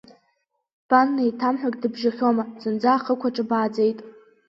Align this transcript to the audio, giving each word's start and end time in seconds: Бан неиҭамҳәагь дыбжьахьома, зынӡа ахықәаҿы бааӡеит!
Бан 0.89 1.07
неиҭамҳәагь 1.15 1.77
дыбжьахьома, 1.81 2.43
зынӡа 2.61 2.89
ахықәаҿы 2.93 3.43
бааӡеит! 3.49 3.99